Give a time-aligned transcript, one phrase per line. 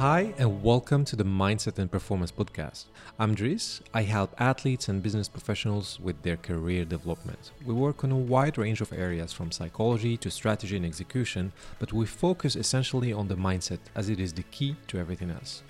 [0.00, 2.86] Hi, and welcome to the Mindset and Performance Podcast.
[3.18, 3.82] I'm Dries.
[3.92, 7.50] I help athletes and business professionals with their career development.
[7.66, 11.92] We work on a wide range of areas from psychology to strategy and execution, but
[11.92, 15.62] we focus essentially on the mindset as it is the key to everything else.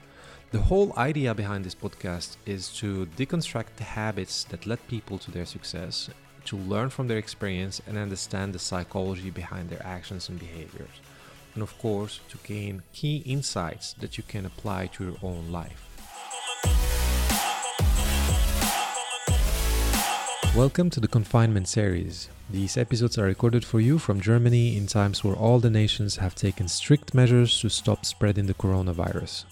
[0.52, 5.32] The whole idea behind this podcast is to deconstruct the habits that led people to
[5.32, 6.08] their success,
[6.44, 11.00] to learn from their experience and understand the psychology behind their actions and behaviors
[11.54, 15.86] and of course to gain key insights that you can apply to your own life.
[20.56, 22.28] Welcome to the Confinement series.
[22.50, 26.34] These episodes are recorded for you from Germany in times where all the nations have
[26.34, 29.44] taken strict measures to stop spreading the coronavirus.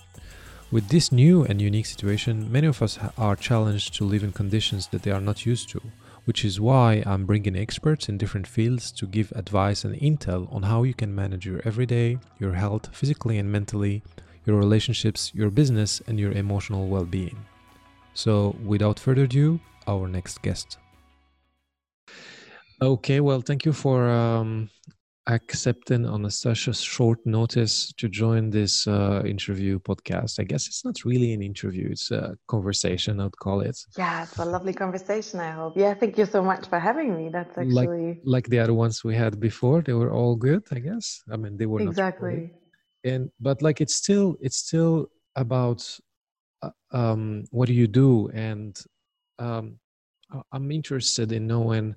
[0.71, 4.89] With this new and unique situation, many of us are challenged to live in conditions
[4.89, 5.81] that they are not used to,
[6.29, 10.63] which is why I'm bringing experts in different fields to give advice and intel on
[10.63, 14.03] how you can manage your everyday, your health, physically and mentally,
[14.45, 17.47] your relationships, your business, and your emotional well being.
[18.13, 20.77] So, without further ado, our next guest.
[22.83, 24.69] Okay, well, thank you for um,
[25.29, 30.41] accepting on a, such a short notice to join this uh, interview podcast.
[30.41, 33.21] I guess it's not really an interview; it's a conversation.
[33.21, 33.79] I'd call it.
[33.97, 35.39] Yeah, it's a lovely conversation.
[35.41, 35.77] I hope.
[35.77, 37.29] Yeah, thank you so much for having me.
[37.29, 39.83] That's actually like, like the other ones we had before.
[39.83, 41.23] They were all good, I guess.
[41.31, 42.51] I mean, they were exactly.
[43.05, 45.81] and but like it's still it's still about
[46.63, 48.81] uh, um, what do you do, and
[49.39, 49.79] um,
[50.53, 51.95] I'm interested in knowing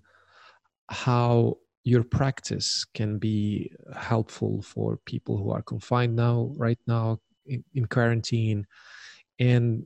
[0.90, 7.64] how your practice can be helpful for people who are confined now, right now in,
[7.74, 8.68] in quarantine,
[9.40, 9.86] and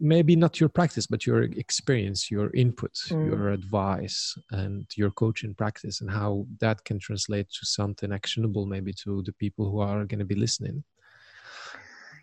[0.00, 3.26] maybe not your practice, but your experience, your input, mm.
[3.26, 8.92] your advice, and your coaching practice, and how that can translate to something actionable, maybe
[8.92, 10.84] to the people who are going to be listening.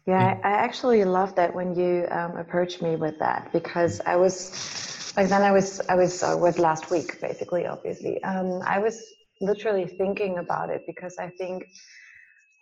[0.07, 4.90] Yeah, I actually love that when you um, approached me with that because I was
[5.17, 8.21] like then I was I was uh, with last week basically obviously.
[8.23, 9.01] Um, I was
[9.41, 11.65] literally thinking about it because I think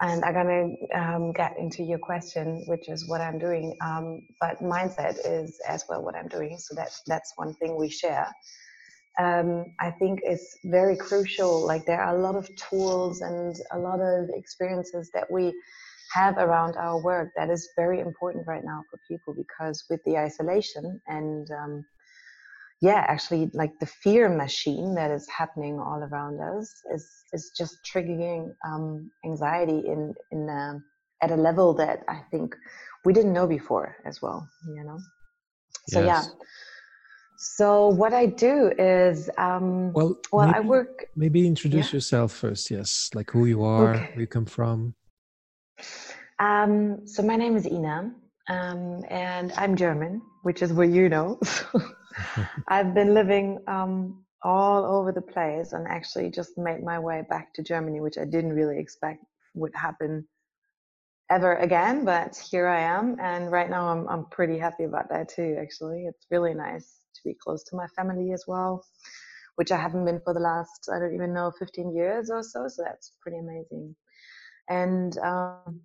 [0.02, 3.76] and I'm gonna um, get into your question which is what I'm doing.
[3.82, 6.58] Um, but mindset is as well what I'm doing.
[6.58, 8.28] So that's that's one thing we share.
[9.20, 13.78] Um, I think it's very crucial like there are a lot of tools and a
[13.78, 15.54] lot of experiences that we
[16.14, 20.18] have around our work that is very important right now for people because with the
[20.18, 21.86] isolation and um,
[22.82, 27.78] yeah, actually, like the fear machine that is happening all around us is is just
[27.84, 30.84] triggering um, anxiety in in um,
[31.22, 32.56] at a level that I think
[33.04, 34.48] we didn't know before as well.
[34.66, 34.98] You know,
[35.90, 36.30] so yes.
[36.30, 36.46] yeah.
[37.42, 41.06] So what I do is, um, well, well, maybe, I work.
[41.16, 41.98] Maybe introduce yeah.
[41.98, 42.72] yourself first.
[42.72, 44.12] Yes, like who you are, okay.
[44.14, 44.94] where you come from.
[46.40, 48.14] Um, so my name is Ina,
[48.48, 51.40] um, and I'm German, which is what you know.
[52.68, 57.54] I've been living um, all over the place and actually just made my way back
[57.56, 59.24] to Germany, which I didn't really expect
[59.56, 60.26] would happen
[61.30, 62.06] ever again.
[62.06, 65.58] But here I am, and right now I'm I'm pretty happy about that too.
[65.60, 68.84] Actually, it's really nice to be close to my family as well,
[69.56, 72.68] which I haven't been for the last I don't even know 15 years or so.
[72.68, 73.96] So that's pretty amazing.
[74.70, 75.82] And um,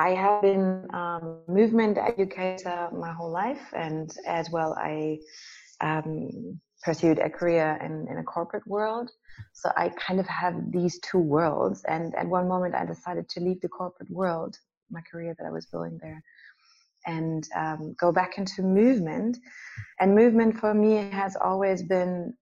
[0.00, 5.18] I have been um, movement educator my whole life, and as well, I
[5.82, 9.10] um, pursued a career in, in a corporate world.
[9.52, 11.84] So I kind of have these two worlds.
[11.86, 14.56] And at one moment, I decided to leave the corporate world,
[14.90, 16.22] my career that I was building there,
[17.06, 19.36] and um, go back into movement.
[20.00, 22.32] And movement for me has always been,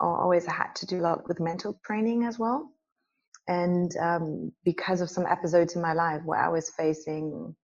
[0.00, 2.70] always had to do a lot with mental training as well
[3.48, 7.54] and um, because of some episodes in my life where I was facing,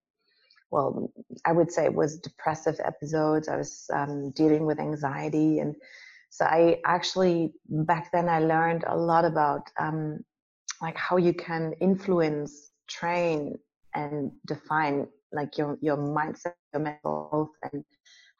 [0.70, 1.10] well,
[1.44, 3.48] I would say it was depressive episodes.
[3.48, 5.74] I was um, dealing with anxiety, and
[6.30, 10.20] so I actually back then I learned a lot about um,
[10.82, 13.56] like how you can influence, train,
[13.94, 17.84] and define like your your mindset, your mental health, and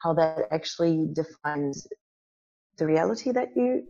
[0.01, 1.87] how that actually defines
[2.77, 3.83] the reality that you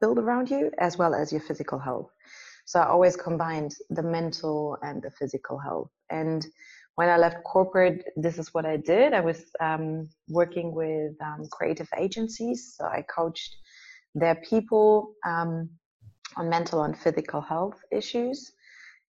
[0.00, 2.10] build around you as well as your physical health.
[2.66, 5.90] So I always combined the mental and the physical health.
[6.10, 6.44] And
[6.96, 9.12] when I left corporate, this is what I did.
[9.12, 12.74] I was um, working with um, creative agencies.
[12.76, 13.56] So I coached
[14.16, 15.70] their people um,
[16.36, 18.52] on mental and physical health issues.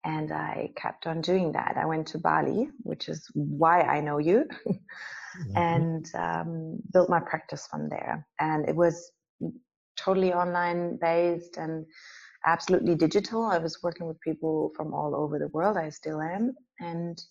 [0.06, 1.77] And I kept on doing that.
[1.77, 5.57] I went to Bali, which is why I know you, mm-hmm.
[5.57, 8.25] and um, built my practice from there.
[8.39, 9.12] And it was
[9.98, 11.86] totally online based and
[12.47, 13.44] absolutely digital.
[13.44, 15.77] I was working with people from all over the world.
[15.77, 16.53] I still am.
[16.79, 17.21] And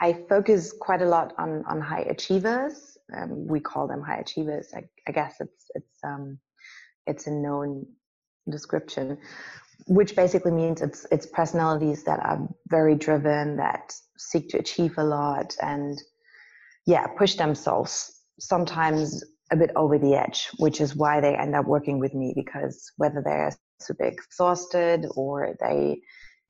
[0.00, 2.96] I focus quite a lot on on high achievers.
[3.16, 4.68] Um, we call them high achievers.
[4.74, 6.38] I, I guess it's it's um,
[7.06, 7.86] it's a known
[8.50, 9.18] description,
[9.86, 15.04] which basically means it's it's personalities that are very driven, that seek to achieve a
[15.04, 16.00] lot, and
[16.86, 21.66] yeah, push themselves sometimes a bit over the edge, which is why they end up
[21.66, 23.52] working with me because whether they're
[23.82, 26.00] super exhausted or they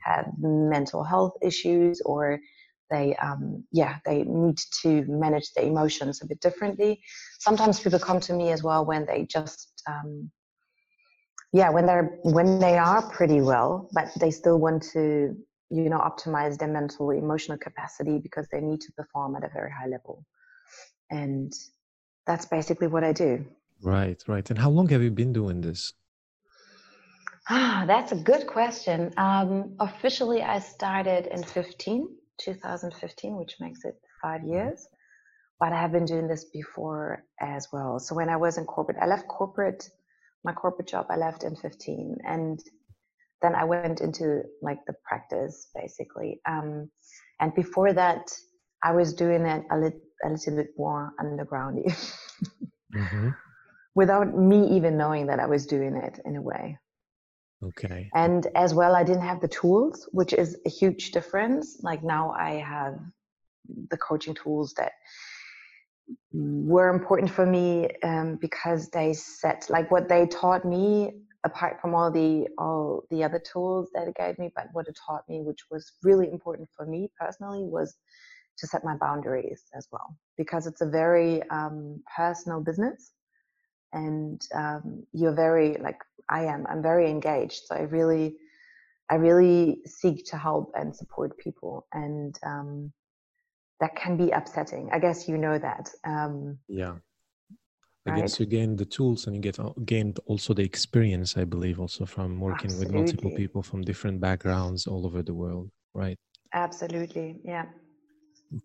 [0.00, 2.40] have mental health issues or
[2.90, 7.00] they um, yeah they need to manage their emotions a bit differently.
[7.38, 10.30] Sometimes people come to me as well when they just um,
[11.52, 15.36] yeah when they're when they are pretty well but they still want to
[15.70, 19.70] you know optimize their mental emotional capacity because they need to perform at a very
[19.70, 20.24] high level.
[21.10, 21.52] And
[22.26, 23.44] that's basically what i do.
[23.80, 24.48] Right right.
[24.50, 25.92] And how long have you been doing this
[27.48, 32.08] ah that's a good question um, officially i started in 15
[32.40, 34.52] 2015 which makes it five mm-hmm.
[34.52, 34.88] years
[35.58, 38.96] but i have been doing this before as well so when i was in corporate
[39.00, 39.88] i left corporate
[40.44, 42.60] my corporate job I left in 15 and
[43.40, 46.40] then I went into like the practice basically.
[46.46, 46.90] Um,
[47.40, 48.32] and before that,
[48.82, 51.86] I was doing it a, lit, a little bit more undergroundy
[52.94, 53.30] mm-hmm.
[53.94, 56.78] without me even knowing that I was doing it in a way.
[57.62, 58.10] Okay.
[58.14, 61.80] And as well, I didn't have the tools, which is a huge difference.
[61.82, 62.98] Like now I have
[63.88, 64.92] the coaching tools that
[66.32, 71.12] were important for me um, because they set like what they taught me
[71.44, 74.96] apart from all the all the other tools that it gave me but what it
[75.06, 77.96] taught me which was really important for me personally was
[78.58, 83.12] to set my boundaries as well because it's a very um, personal business
[83.92, 85.98] and um, you're very like
[86.28, 88.36] i am i'm very engaged so i really
[89.10, 92.92] i really seek to help and support people and um,
[93.82, 94.88] that can be upsetting.
[94.92, 95.90] I guess you know that.
[96.04, 96.94] Um, yeah.
[98.06, 98.20] I right?
[98.20, 102.06] guess you gain the tools and you get gained also the experience, I believe, also
[102.06, 102.86] from working Absolutely.
[102.86, 106.16] with multiple people from different backgrounds all over the world, right?
[106.54, 107.66] Absolutely, yeah.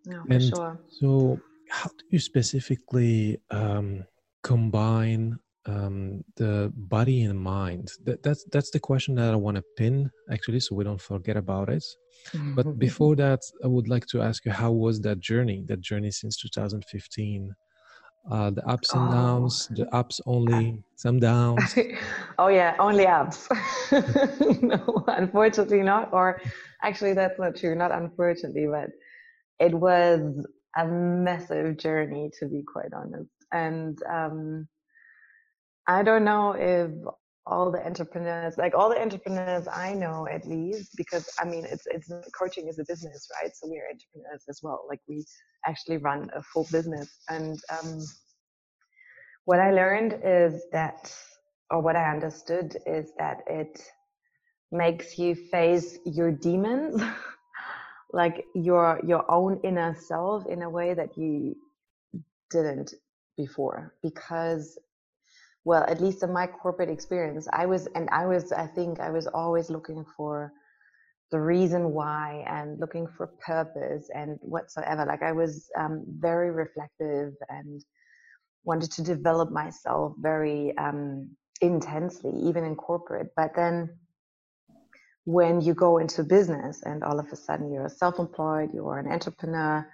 [0.06, 0.80] No, and sure.
[1.00, 1.40] So,
[1.70, 4.06] how do you specifically um,
[4.44, 7.92] combine um, the body and mind?
[8.06, 11.38] That, that's that's the question that I want to pin actually, so we don't forget
[11.38, 11.84] about it.
[12.56, 15.64] But before that, I would like to ask you, how was that journey?
[15.68, 17.56] That journey since 2015.
[18.30, 19.12] Uh, the ups and oh.
[19.12, 21.78] downs, the ups only, some downs.
[22.38, 23.48] oh yeah, only ups.
[24.62, 26.10] no, unfortunately not.
[26.12, 26.42] Or
[26.84, 27.74] actually, that's not true.
[27.74, 28.90] Not unfortunately, but
[29.60, 33.32] it was a massive journey to be quite honest.
[33.54, 34.68] And um,
[35.88, 36.92] I don't know if
[37.46, 41.88] all the entrepreneurs, like all the entrepreneurs I know at least, because I mean, it's
[41.88, 43.52] it's coaching is a business, right?
[43.56, 44.86] So we are entrepreneurs as well.
[44.90, 45.26] Like we
[45.66, 48.00] actually run a full business, and um,
[49.46, 51.14] what I learned is that,
[51.72, 53.82] or what I understood is that it
[54.72, 57.02] makes you face your demons,
[58.12, 61.56] like your your own inner self, in a way that you
[62.50, 62.94] didn't
[63.38, 64.78] before, because
[65.68, 69.12] well at least in my corporate experience i was and i was i think i
[69.18, 70.54] was always looking for
[71.32, 75.06] the reason why and looking for purpose and whatsoever.
[75.06, 77.84] Like i was um, very reflective and
[78.64, 81.30] wanted to develop myself very um,
[81.62, 83.30] intensely even in corporate.
[83.36, 83.90] But then
[85.26, 89.86] when you go into business and all of a sudden you're self-employed you're an entrepreneur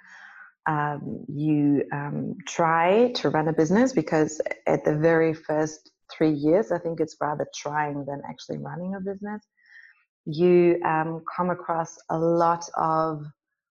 [0.66, 6.72] um, you um, try to run a business because at the very first three years,
[6.72, 9.46] I think it's rather trying than actually running a business.
[10.26, 13.26] You um, come across a lot of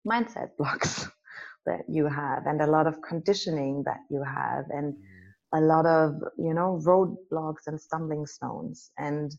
[0.06, 1.08] mindset blocks
[1.66, 4.94] that you have, and a lot of conditioning that you have, and
[5.54, 8.90] a lot of you know roadblocks and stumbling stones.
[8.98, 9.34] And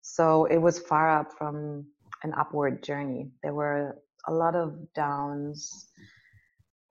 [0.00, 1.84] so it was far up from
[2.22, 3.28] an upward journey.
[3.42, 5.90] There were a lot of downs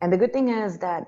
[0.01, 1.07] and the good thing is that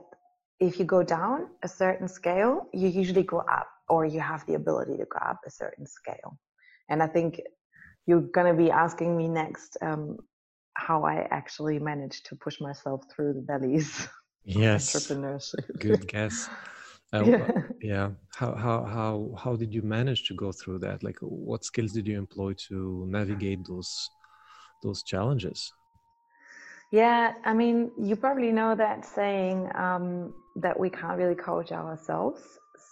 [0.60, 4.56] if you go down a certain scale, you usually go up, or you have the
[4.56, 6.38] ability to go up a certain scale.
[6.90, 7.42] And I think
[8.06, 10.18] you're going to be asking me next um,
[10.74, 14.08] how I actually managed to push myself through the valleys.
[14.44, 15.80] Yes, entrepreneurship.
[15.80, 16.50] Good guess.
[17.14, 17.52] Uh, yeah.
[17.82, 18.10] yeah.
[18.36, 21.04] How how how how did you manage to go through that?
[21.04, 24.10] Like, what skills did you employ to navigate those
[24.84, 25.74] those challenges?
[26.92, 32.42] Yeah, I mean, you probably know that saying um, that we can't really coach ourselves.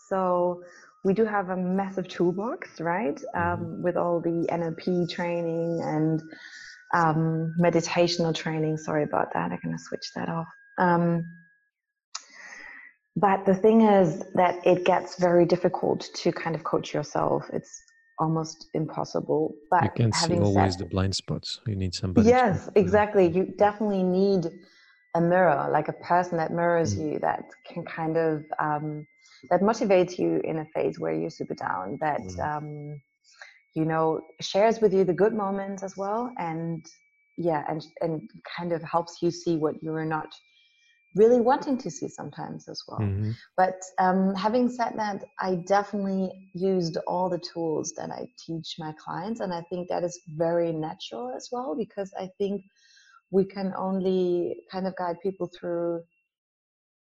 [0.09, 0.63] So
[1.03, 3.15] we do have a massive toolbox, right?
[3.15, 3.63] Mm-hmm.
[3.63, 6.21] Um, with all the NLP training and
[6.93, 8.77] um, meditational training.
[8.77, 9.51] Sorry about that.
[9.51, 10.47] I'm going to switch that off.
[10.77, 11.23] Um,
[13.15, 17.45] but the thing is that it gets very difficult to kind of coach yourself.
[17.53, 17.81] It's
[18.19, 19.55] almost impossible.
[19.69, 21.61] But you can't see always the blind spots.
[21.67, 22.27] You need somebody.
[22.27, 23.27] Yes, exactly.
[23.27, 24.47] You definitely need
[25.15, 27.13] a mirror, like a person that mirrors mm.
[27.13, 29.05] you, that can kind of um,
[29.49, 31.97] that motivates you in a phase where you're super down.
[32.01, 32.57] That mm.
[32.57, 33.01] um,
[33.73, 36.85] you know shares with you the good moments as well, and
[37.37, 40.33] yeah, and and kind of helps you see what you're not
[41.15, 42.99] really wanting to see sometimes as well.
[42.99, 43.31] Mm-hmm.
[43.55, 48.93] But um, having said that, I definitely used all the tools that I teach my
[49.03, 52.63] clients, and I think that is very natural as well because I think
[53.31, 56.01] we can only kind of guide people through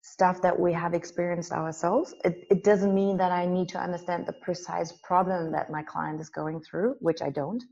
[0.02, 2.14] stuff that we have experienced ourselves.
[2.25, 6.21] It, it doesn't mean that I need to understand the precise problem that my client
[6.21, 7.62] is going through, which I don't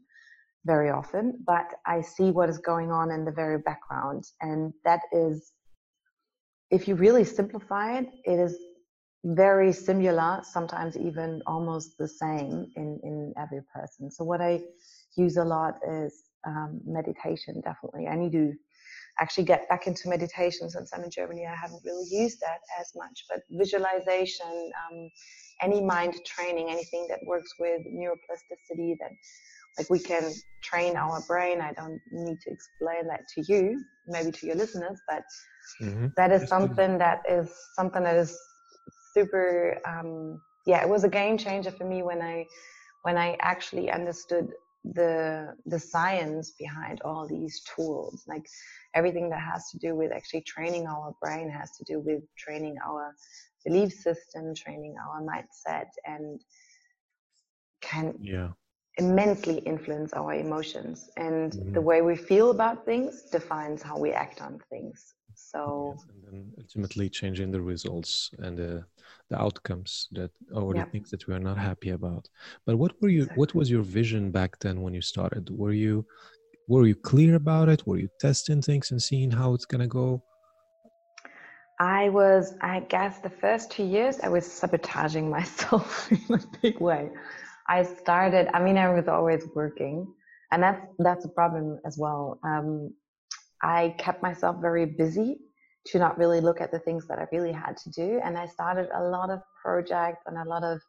[0.64, 4.24] very often, but I see what is going on in the very background.
[4.40, 5.52] And that is
[6.72, 8.56] if you really simplify it, it is
[9.24, 14.10] very similar, sometimes even almost the same in, in every person.
[14.10, 14.62] So what I
[15.16, 18.08] use a lot is um, meditation, definitely.
[18.08, 18.54] I need to
[19.20, 21.46] actually get back into meditation since I'm in Germany.
[21.46, 25.10] I haven't really used that as much, but visualization, um,
[25.60, 29.12] any mind training, anything that works with neuroplasticity that
[29.78, 31.60] like we can train our brain.
[31.60, 35.24] I don't need to explain that to you, maybe to your listeners, but
[35.80, 36.08] mm-hmm.
[36.16, 38.38] that is something that is something that is
[39.14, 39.78] super.
[39.86, 42.46] Um, yeah, it was a game changer for me when I
[43.02, 44.52] when I actually understood
[44.84, 48.24] the the science behind all these tools.
[48.26, 48.46] Like
[48.94, 52.76] everything that has to do with actually training our brain has to do with training
[52.84, 53.14] our
[53.64, 56.40] belief system, training our mindset, and
[57.80, 58.48] can yeah
[58.98, 61.72] immensely influence our emotions and mm-hmm.
[61.72, 66.24] the way we feel about things defines how we act on things so yes, and
[66.26, 68.84] then ultimately changing the results and the,
[69.30, 70.84] the outcomes that or yeah.
[70.84, 72.28] the things that we are not happy about
[72.66, 73.40] but what were you exactly.
[73.40, 76.04] what was your vision back then when you started were you
[76.68, 79.86] were you clear about it were you testing things and seeing how it's going to
[79.86, 80.22] go
[81.80, 86.78] I was, I guess, the first two years, I was sabotaging myself in a big
[86.78, 87.10] way.
[87.68, 88.48] I started.
[88.54, 90.06] I mean, I was always working,
[90.50, 92.38] and that's that's a problem as well.
[92.44, 92.94] Um,
[93.62, 95.38] I kept myself very busy
[95.86, 98.46] to not really look at the things that I really had to do, and I
[98.46, 100.80] started a lot of projects and a lot of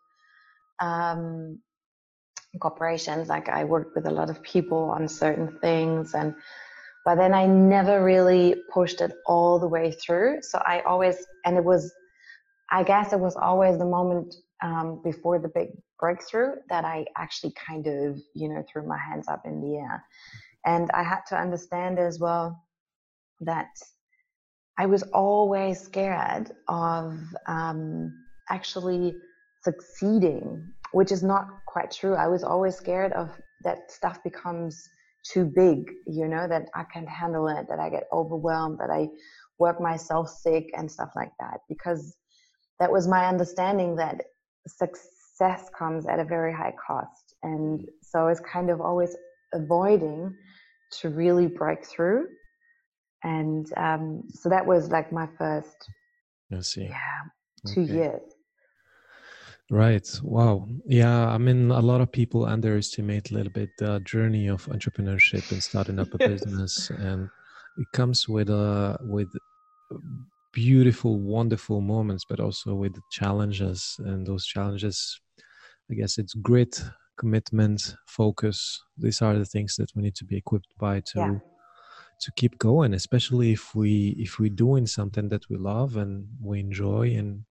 [0.80, 1.60] um,
[2.60, 3.30] corporations.
[3.30, 6.36] Like I worked with a lot of people on certain things, and
[7.06, 10.42] but then I never really pushed it all the way through.
[10.42, 11.94] So I always, and it was,
[12.72, 15.70] I guess it was always the moment um, before the big
[16.04, 20.04] breakthrough that I actually kind of, you know, threw my hands up in the air.
[20.66, 22.62] And I had to understand as well
[23.40, 23.70] that
[24.78, 27.18] I was always scared of
[27.48, 28.14] um,
[28.50, 29.16] actually
[29.64, 32.16] succeeding, which is not quite true.
[32.16, 33.30] I was always scared of
[33.64, 34.90] that stuff becomes
[35.24, 39.08] too big, you know, that I can't handle it, that I get overwhelmed, that I
[39.58, 41.62] work myself sick and stuff like that.
[41.70, 42.18] Because
[42.82, 44.18] that was my understanding that
[45.34, 47.36] success comes at a very high cost.
[47.44, 49.16] And so I was kind of always
[49.54, 50.36] avoiding
[51.02, 52.28] to really break through.
[53.24, 55.90] And um, so that was like my first,
[56.56, 56.84] I see.
[56.84, 57.94] Yeah, two okay.
[57.94, 58.22] years.
[59.72, 60.08] Right.
[60.22, 60.68] Wow.
[60.86, 61.28] Yeah.
[61.30, 65.64] I mean, a lot of people underestimate a little bit the journey of entrepreneurship and
[65.64, 67.30] starting up a business, and
[67.78, 69.30] it comes with a with
[70.54, 73.98] beautiful, wonderful moments, but also with challenges.
[74.00, 75.20] And those challenges,
[75.92, 76.82] I guess it's grit,
[77.18, 78.82] commitment, focus.
[78.98, 81.40] These are the things that we need to be equipped by to yeah.
[82.22, 86.60] to keep going, especially if we if we're doing something that we love and we
[86.60, 87.44] enjoy and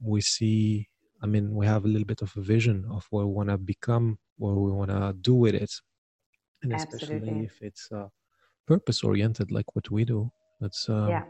[0.00, 0.88] we see
[1.22, 3.58] I mean, we have a little bit of a vision of what we want to
[3.58, 5.70] become, what we want to do with it.
[6.62, 7.44] And especially Absolutely.
[7.44, 8.08] if it's uh,
[8.66, 10.30] purpose oriented, like what we do.
[10.62, 11.24] It's uh, yeah.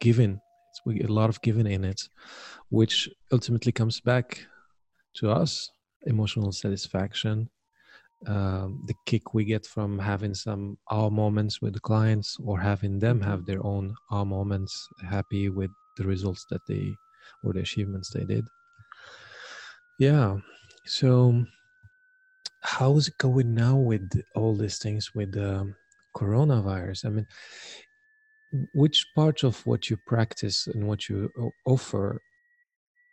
[0.00, 2.00] giving it's we get a lot of giving in it,
[2.70, 4.46] which ultimately comes back
[5.14, 5.70] to us
[6.06, 7.48] emotional satisfaction,
[8.26, 12.98] um, the kick we get from having some our moments with the clients or having
[12.98, 16.94] them have their own our moments, happy with the results that they
[17.44, 18.46] or the achievements they did.
[19.98, 20.38] Yeah.
[20.84, 21.44] So,
[22.62, 25.74] how is it going now with all these things with um,
[26.16, 27.04] coronavirus?
[27.04, 27.26] I mean,
[28.74, 31.30] which part of what you practice and what you
[31.66, 32.20] offer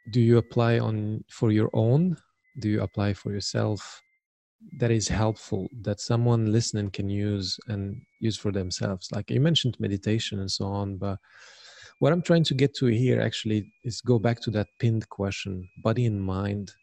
[0.09, 2.15] do you apply on for your own?
[2.59, 4.01] Do you apply for yourself?
[4.77, 9.11] That is helpful that someone listening can use and use for themselves.
[9.11, 11.19] Like you mentioned meditation and so on but
[11.99, 15.67] what i'm trying to get to here actually is go back to that pinned question
[15.77, 16.73] body and mind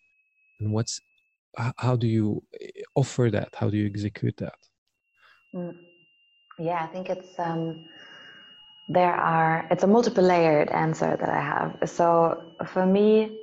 [0.61, 1.01] and what's
[1.77, 3.51] how do you eh, offer that?
[3.55, 4.55] How do you execute that?
[5.55, 5.77] Mm.
[6.59, 7.85] yeah i think it's um
[8.93, 13.39] there are it's a multiple layered answer that i have so for me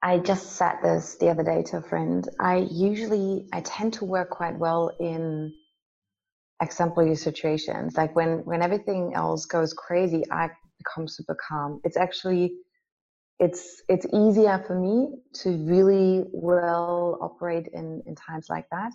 [0.00, 2.28] I just said this the other day to a friend.
[2.38, 5.52] I usually I tend to work quite well in
[6.62, 7.96] exemplary situations.
[7.96, 11.80] Like when when everything else goes crazy, I become super calm.
[11.82, 12.52] It's actually
[13.40, 18.92] it's it's easier for me to really well operate in in times like that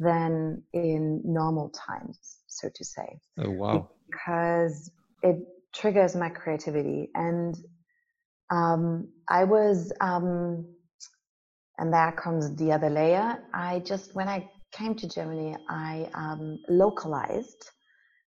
[0.00, 3.20] than in normal times, so to say.
[3.38, 3.90] Oh wow!
[4.10, 4.90] Because
[5.22, 5.36] it
[5.74, 7.56] triggers my creativity and
[8.50, 10.66] um, I was, um,
[11.78, 13.38] and there comes the other layer.
[13.54, 17.70] I just, when I came to Germany, I um, localized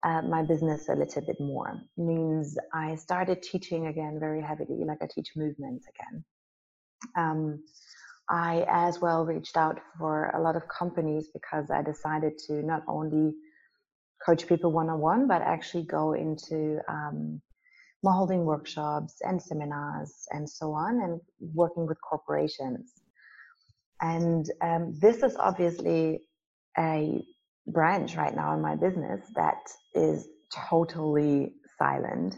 [0.02, 1.80] uh, my business a little bit more.
[1.96, 6.24] Means I started teaching again very heavily, like I teach movement again.
[7.16, 7.64] Um,
[8.30, 12.82] I as well reached out for a lot of companies because I decided to not
[12.86, 13.34] only
[14.24, 17.40] coach people one on one, but actually go into um,
[18.02, 21.20] more holding workshops and seminars and so on, and
[21.54, 22.92] working with corporations.
[24.00, 26.20] And um, this is obviously
[26.78, 27.24] a
[27.66, 29.58] branch right now in my business that
[29.94, 32.36] is totally silent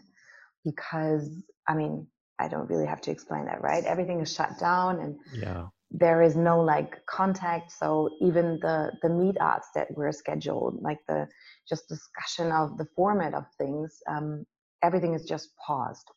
[0.64, 1.28] because,
[1.68, 2.06] I mean,
[2.38, 3.84] I don't really have to explain that, right?
[3.84, 5.66] Everything is shut down and yeah.
[5.90, 7.72] There is no like contact.
[7.72, 11.28] So even the the meetups that were scheduled, like the
[11.68, 14.44] just discussion of the format of things, um,
[14.82, 16.08] everything is just paused.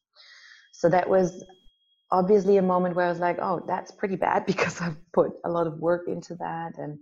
[0.74, 1.44] So that was
[2.12, 5.50] obviously a moment where I was like, oh, that's pretty bad because I've put a
[5.50, 7.00] lot of work into that and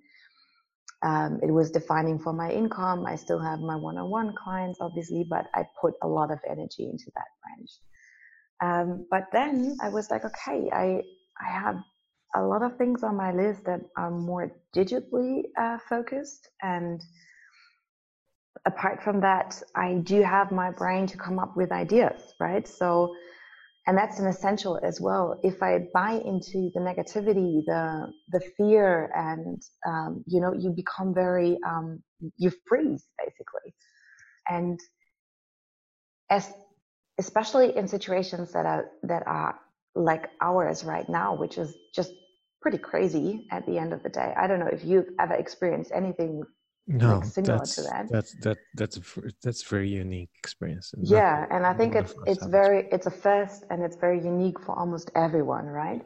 [1.03, 3.05] um, it was defining for my income.
[3.07, 7.11] I still have my one-on-one clients, obviously, but I put a lot of energy into
[7.15, 7.71] that branch.
[8.61, 11.01] Um, but then I was like, okay, I
[11.43, 11.77] I have
[12.35, 17.01] a lot of things on my list that are more digitally uh, focused and
[18.65, 22.67] apart from that, I do have my brain to come up with ideas, right?
[22.67, 23.13] So,
[23.87, 25.39] and that's an essential as well.
[25.43, 31.13] If I buy into the negativity, the the fear, and um, you know, you become
[31.13, 32.01] very um,
[32.37, 33.73] you freeze basically,
[34.49, 34.79] and
[36.29, 36.53] as
[37.19, 39.59] especially in situations that are that are
[39.95, 42.11] like ours right now, which is just
[42.61, 44.33] pretty crazy at the end of the day.
[44.37, 46.43] I don't know if you've ever experienced anything
[46.87, 48.09] no like similar that's, to that.
[48.09, 48.99] that's that that's
[49.43, 53.65] that's very unique experience and yeah and i think it's it's very it's a first
[53.69, 56.01] and it's very unique for almost everyone right?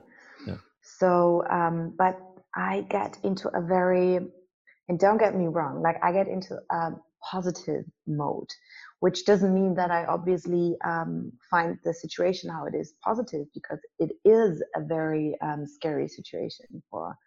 [0.46, 0.58] Yeah.
[0.82, 2.20] So um but
[2.56, 4.20] i get into a very
[4.90, 6.92] and don't get me wrong like i get into a
[7.32, 8.50] positive mode
[9.00, 13.80] which doesn't mean that i obviously um, find the situation how it is positive because
[14.00, 17.18] it is a very um, scary situation for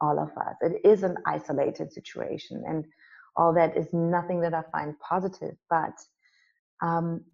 [0.00, 0.56] all of us.
[0.62, 2.84] It is an isolated situation, and
[3.36, 5.56] all that is nothing that I find positive.
[5.68, 5.94] But
[6.82, 7.24] um,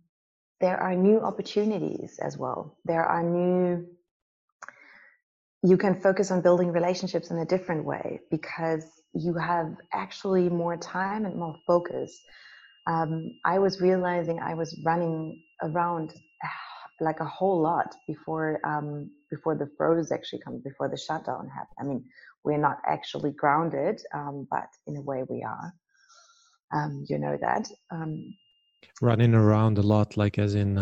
[0.60, 2.76] there are new opportunities as well.
[2.84, 3.86] There are new.
[5.62, 8.84] You can focus on building relationships in a different way because
[9.16, 12.22] you have actually more time and more focus.
[12.86, 16.14] Um, I was realizing I was running around
[17.00, 21.76] like a whole lot before um, before the froze actually come before the shutdown happened.
[21.80, 22.04] I mean,
[22.44, 25.72] we're not actually grounded, um, but in a way we are.
[26.72, 27.68] Um, you know that.
[27.90, 28.34] Um,
[29.00, 30.78] Running around a lot, like as in.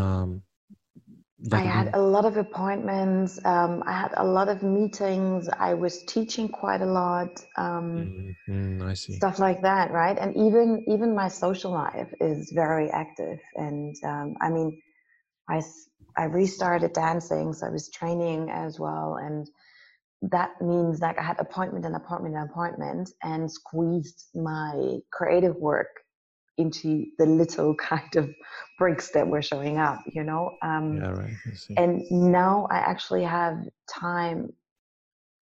[1.52, 3.38] Um, I had a lot of appointments.
[3.44, 5.48] Um, I had a lot of meetings.
[5.48, 7.44] I was teaching quite a lot.
[7.58, 9.14] Mm-hmm, I see.
[9.14, 10.18] Stuff like that, right?
[10.18, 13.38] And even even my social life is very active.
[13.56, 13.94] And
[14.40, 14.80] I mean,
[15.48, 15.62] I
[16.16, 19.48] I restarted dancing, so I was training as well, and
[20.22, 26.03] that means like I had appointment and appointment and appointment, and squeezed my creative work
[26.56, 28.34] into the little kind of
[28.78, 30.56] breaks that were showing up, you know.
[30.62, 31.34] Um, yeah, right.
[31.76, 34.52] And now I actually have time.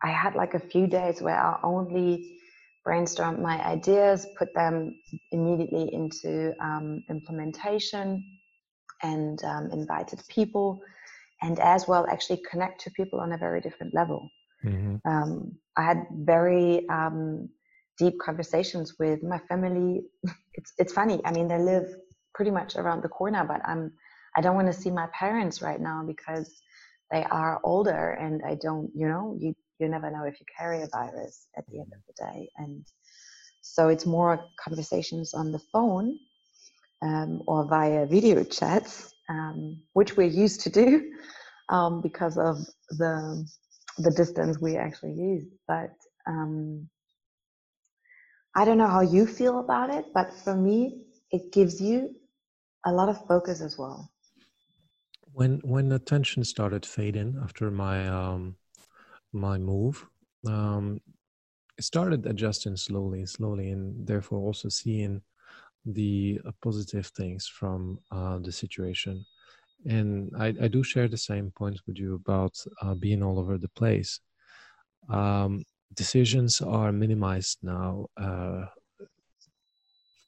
[0.02, 2.38] I had like a few days where I only
[2.86, 4.96] brainstormed my ideas, put them
[5.30, 8.24] immediately into um, implementation
[9.02, 10.80] and um, invited people
[11.42, 14.30] and as well actually connect to people on a very different level.
[14.64, 14.96] Mm-hmm.
[15.08, 17.48] Um, I had very um,
[18.04, 19.88] deep conversations with my family.
[20.58, 21.18] It's it's funny.
[21.24, 21.86] I mean, they live
[22.36, 23.82] pretty much around the corner, but I'm
[24.36, 26.48] I don't want to see my parents right now because
[27.12, 28.90] they are older, and I don't.
[29.00, 32.02] You know, you you never know if you carry a virus at the end of
[32.06, 32.48] the day.
[32.56, 32.86] And
[33.60, 36.18] so it's more conversations on the phone
[37.02, 41.12] um, or via video chats, um, which we're used to do
[41.68, 42.56] um, because of
[42.90, 43.46] the
[43.98, 45.44] the distance we actually use.
[45.68, 45.92] But
[46.26, 46.88] um,
[48.54, 52.14] I don't know how you feel about it, but for me, it gives you
[52.84, 54.10] a lot of focus as well.
[55.32, 58.56] When when attention started fading after my um,
[59.32, 60.06] my move,
[60.46, 61.00] um,
[61.78, 65.22] it started adjusting slowly, slowly, and therefore also seeing
[65.86, 69.24] the uh, positive things from uh, the situation.
[69.86, 73.58] And I, I, do share the same points with you about uh, being all over
[73.58, 74.20] the place.
[75.10, 78.06] Um, decisions are minimized now.
[78.16, 78.66] Uh,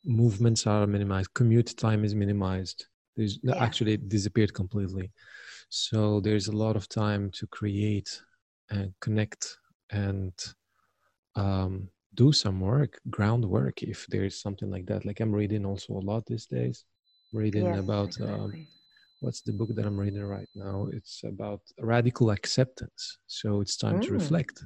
[0.04, 1.32] movements are minimized.
[1.34, 2.86] Commute time is minimized.
[3.16, 3.56] There's yeah.
[3.56, 5.10] actually disappeared completely.
[5.68, 8.20] So there's a lot of time to create
[8.70, 9.56] and connect
[9.90, 10.32] and
[11.36, 15.04] um, do some work, groundwork, if there's something like that.
[15.04, 16.84] Like I'm reading also a lot these days.
[17.32, 18.60] Reading yes, about um, exactly.
[18.60, 18.66] um,
[19.20, 20.88] what's the book that I'm reading right now?
[20.92, 23.18] It's about radical acceptance.
[23.26, 24.02] So it's time mm.
[24.04, 24.64] to reflect.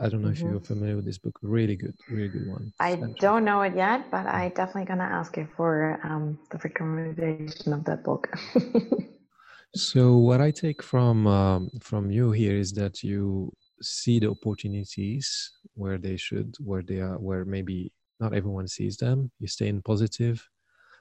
[0.00, 0.46] I don't know mm-hmm.
[0.46, 1.38] if you're familiar with this book.
[1.42, 2.72] Really good, really good one.
[2.80, 7.72] I don't know it yet, but I definitely gonna ask you for um, the recommendation
[7.72, 8.28] of that book.
[9.74, 15.52] so what I take from um, from you here is that you see the opportunities
[15.74, 19.30] where they should, where they are, where maybe not everyone sees them.
[19.40, 20.46] You stay in positive.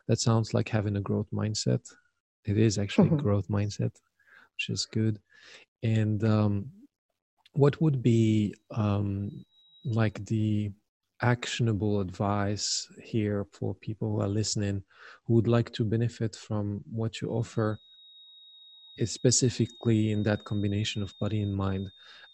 [0.07, 1.81] That sounds like having a growth mindset.
[2.45, 3.25] It is actually mm-hmm.
[3.25, 3.93] growth mindset,
[4.55, 5.19] which is good.
[5.81, 6.69] And um,
[7.55, 9.45] what would be um,
[9.85, 10.71] like the
[11.21, 14.83] actionable advice here for people who are listening
[15.25, 17.79] who would like to benefit from what you offer
[19.05, 21.89] specifically in that combination of body and mind?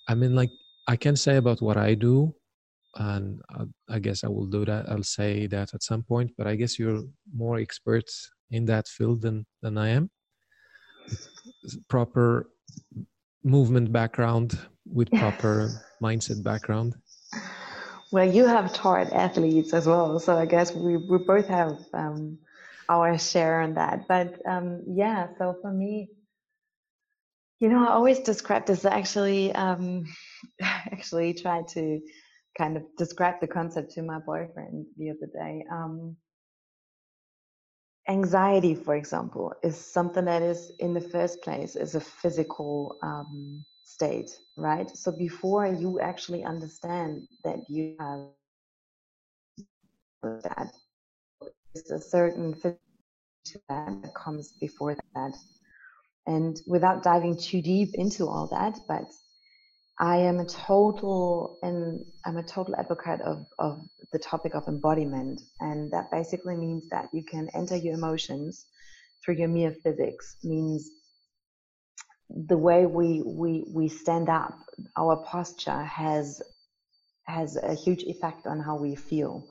[0.08, 0.52] I mean like
[0.88, 2.34] i can say about what i do
[2.96, 4.90] and I, I guess i will do that.
[4.90, 7.04] I'll say that at some point but i guess you're
[7.34, 8.10] more expert
[8.50, 10.10] in that field than than i am.
[11.88, 12.50] Proper
[13.44, 15.70] movement background with proper
[16.02, 16.96] mindset background?
[18.12, 22.38] Well, you have taught athletes as well, so I guess we, we both have um,
[22.90, 24.08] our share in that.
[24.08, 26.10] But um, yeah, so for me,
[27.62, 28.84] you know, I always describe this.
[28.84, 30.06] Actually, um,
[30.62, 32.02] actually, tried to
[32.58, 35.64] kind of describe the concept to my boyfriend the other day.
[35.72, 36.18] Um,
[38.12, 43.64] anxiety, for example, is something that is in the first place is a physical um,
[43.84, 44.90] state, right?
[44.96, 48.28] So before you actually understand that you have
[50.44, 50.72] that,
[51.74, 52.80] there's a certain physical
[53.70, 55.34] that comes before that.
[56.28, 59.06] And without diving too deep into all that, but
[60.00, 65.42] I am a total and I'm a total advocate of, of the topic of embodiment.
[65.60, 68.66] And that basically means that you can enter your emotions
[69.24, 70.90] through your mere physics, means
[72.30, 74.58] the way we, we, we stand up,
[74.98, 76.42] our posture has,
[77.26, 79.48] has a huge effect on how we feel.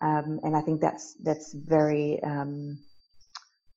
[0.00, 2.78] Um, and I think that's, that's very um,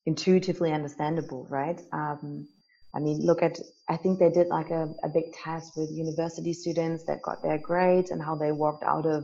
[0.05, 1.81] intuitively understandable, right?
[1.91, 2.47] Um,
[2.95, 6.53] I mean, look at, I think they did like a, a big test with university
[6.53, 9.23] students that got their grades and how they walked out of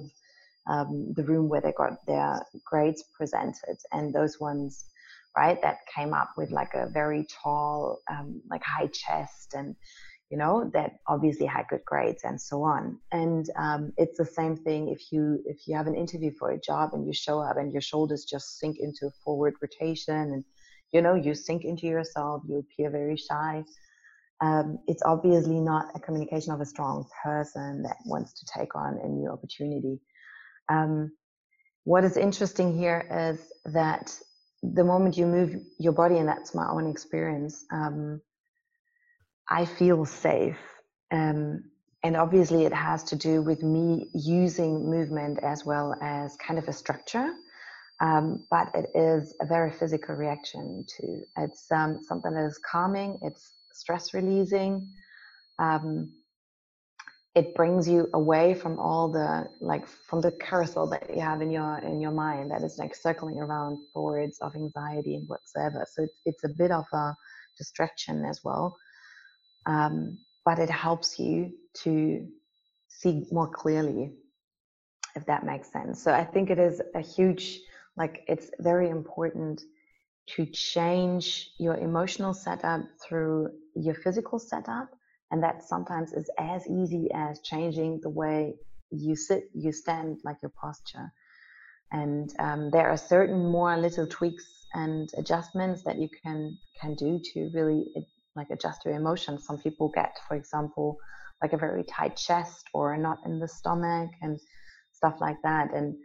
[0.67, 3.77] um, the room where they got their grades presented.
[3.91, 4.85] And those ones,
[5.35, 9.75] right, that came up with like a very tall, um, like high chest and,
[10.29, 12.99] you know, that obviously had good grades and so on.
[13.11, 16.59] And um, it's the same thing if you if you have an interview for a
[16.59, 20.43] job and you show up and your shoulders just sink into forward rotation and
[20.95, 23.65] you know you sink into yourself you appear very shy.
[24.39, 28.97] Um, it's obviously not a communication of a strong person that wants to take on
[29.03, 29.99] a new opportunity.
[30.69, 31.11] Um,
[31.83, 34.17] what is interesting here is that
[34.63, 38.21] the moment you move your body and that's my own experience um,
[39.49, 40.57] i feel safe.
[41.11, 41.65] Um,
[42.03, 46.67] and obviously it has to do with me using movement as well as kind of
[46.67, 47.33] a structure
[48.01, 53.17] um, but it is a very physical reaction to it's um, something that is calming
[53.21, 54.87] it's stress releasing
[55.59, 56.11] um,
[57.35, 61.51] it brings you away from all the like from the carousel that you have in
[61.51, 65.85] your in your mind that is like circling around thoughts of anxiety and whatsoever.
[65.91, 67.13] So it's, it's a bit of a
[67.57, 68.77] distraction as well.
[69.65, 71.51] Um, but it helps you
[71.83, 72.25] to
[72.87, 74.13] see more clearly
[75.15, 76.01] if that makes sense.
[76.01, 77.59] So i think it is a huge
[77.97, 79.61] like it's very important
[80.35, 84.89] to change your emotional setup through your physical setup
[85.31, 88.55] And that sometimes is as easy as changing the way
[88.91, 91.11] you sit, you stand, like your posture.
[91.91, 97.19] And um, there are certain more little tweaks and adjustments that you can can do
[97.33, 97.85] to really
[98.35, 99.45] like adjust your emotions.
[99.45, 100.97] Some people get, for example,
[101.41, 104.39] like a very tight chest or a knot in the stomach and
[104.93, 105.73] stuff like that.
[105.73, 105.95] And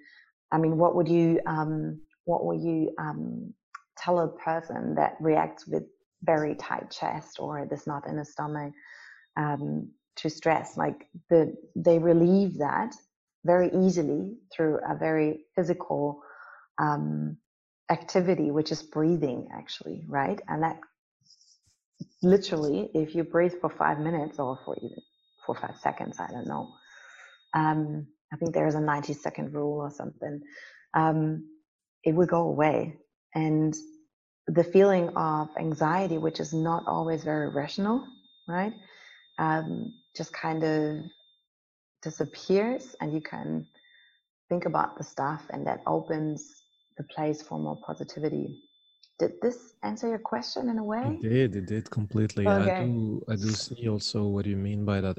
[0.52, 3.54] I mean, what would you um, what would you um,
[3.96, 5.84] tell a person that reacts with
[6.22, 8.72] very tight chest or this knot in the stomach
[9.36, 10.76] um, to stress?
[10.76, 12.94] Like the they relieve that
[13.44, 16.22] very easily through a very physical
[16.78, 17.36] um,
[17.90, 20.40] activity, which is breathing, actually, right?
[20.48, 20.78] And that
[22.22, 24.98] literally, if you breathe for five minutes or for even
[25.46, 26.68] for five seconds, I don't know.
[28.32, 30.40] I think there's a 90 second rule or something.
[30.94, 31.48] Um,
[32.04, 32.96] it will go away.
[33.34, 33.74] And
[34.46, 38.04] the feeling of anxiety, which is not always very rational,
[38.48, 38.72] right?
[39.38, 41.04] Um, just kind of
[42.02, 43.66] disappears and you can
[44.48, 46.62] think about the stuff and that opens
[46.98, 48.60] the place for more positivity.
[49.18, 51.18] Did this answer your question in a way?
[51.22, 51.56] It did.
[51.56, 52.46] It did completely.
[52.46, 52.70] Okay.
[52.70, 53.22] I do.
[53.28, 55.18] I do see also what you mean by that.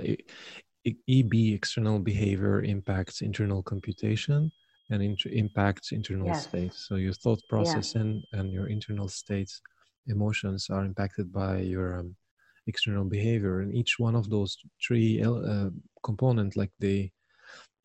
[0.86, 4.52] EB, external behavior, impacts internal computation
[4.89, 6.44] and inter- impacts internal yes.
[6.48, 6.86] states.
[6.88, 8.02] So your thought process yeah.
[8.02, 9.62] and, and your internal states,
[10.08, 12.15] emotions are impacted by your um,
[12.67, 15.70] external behavior, and each one of those three uh,
[16.04, 17.12] components, like they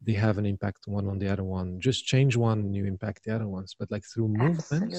[0.02, 1.80] they have an impact one on the other one.
[1.80, 3.74] Just change one, and you impact the other ones.
[3.78, 4.94] But like through movement,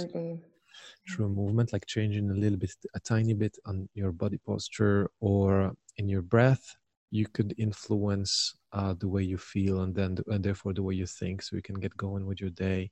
[1.10, 5.74] through movement, like changing a little bit, a tiny bit on your body posture or
[5.98, 6.76] in your breath,
[7.12, 11.06] you could influence uh, the way you feel and then and therefore the way you
[11.06, 12.92] think so you can get going with your day.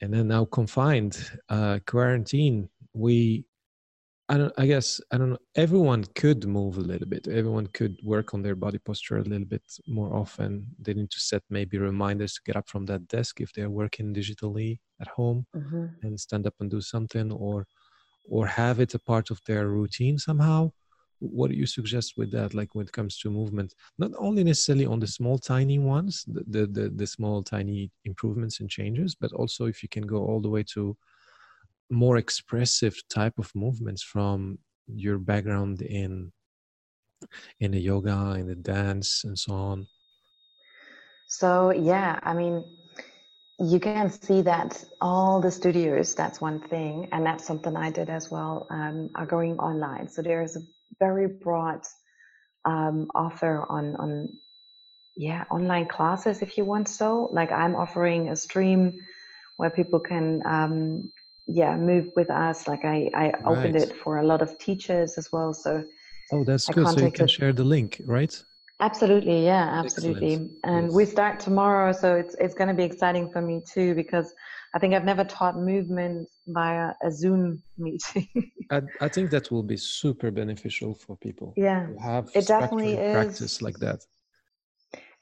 [0.00, 3.44] And then now confined uh, quarantine we
[4.30, 7.26] I don't I guess I don't know everyone could move a little bit.
[7.28, 10.66] Everyone could work on their body posture a little bit more often.
[10.80, 14.14] They need to set maybe reminders to get up from that desk if they're working
[14.14, 15.86] digitally at home mm-hmm.
[16.02, 17.66] and stand up and do something or
[18.30, 20.70] or have it a part of their routine somehow
[21.20, 23.74] what do you suggest with that like when it comes to movement?
[23.98, 28.60] Not only necessarily on the small tiny ones the, the the, the, small tiny improvements
[28.60, 30.96] and changes but also if you can go all the way to
[31.90, 36.32] more expressive type of movements from your background in
[37.60, 39.86] in the yoga in the dance and so on.
[41.26, 42.64] So yeah i mean
[43.60, 48.08] you can see that all the studios that's one thing and that's something i did
[48.08, 50.08] as well um, are going online.
[50.08, 50.60] So there's a
[50.98, 51.80] very broad
[52.64, 54.28] um, offer on on
[55.16, 57.28] yeah online classes if you want so.
[57.32, 58.92] Like i'm offering a stream
[59.56, 61.10] where people can um,
[61.46, 62.68] yeah move with us.
[62.68, 63.34] Like i i right.
[63.46, 65.84] opened it for a lot of teachers as well so
[66.32, 68.34] oh that's I good so you can share the link right?
[68.80, 69.44] Absolutely.
[69.44, 70.34] Yeah absolutely.
[70.34, 70.58] Excellent.
[70.64, 70.94] and yes.
[70.94, 74.32] we start tomorrow so it's it's going to be exciting for me too because
[74.74, 78.28] I think I've never taught movement via a Zoom meeting.
[78.70, 81.52] I, I, think that will be super beneficial for people.
[81.56, 84.04] Yeah, have it definitely is practice like that.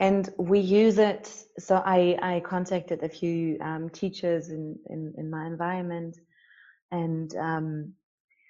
[0.00, 1.32] And we use it.
[1.58, 6.16] So I I contacted a few um, teachers in, in in my environment,
[6.92, 7.92] and um,